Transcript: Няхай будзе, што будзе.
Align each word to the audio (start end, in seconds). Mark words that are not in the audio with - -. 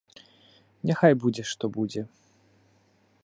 Няхай 0.91 1.13
будзе, 1.25 1.43
што 1.51 1.65
будзе. 1.77 2.01